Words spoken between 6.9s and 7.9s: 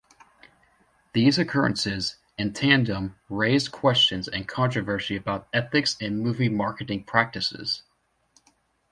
practices.